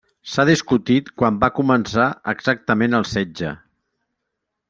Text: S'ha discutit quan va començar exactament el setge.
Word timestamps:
S'ha 0.33 0.43
discutit 0.49 1.11
quan 1.21 1.37
va 1.43 1.49
començar 1.59 2.07
exactament 2.35 2.99
el 3.01 3.07
setge. 3.11 3.55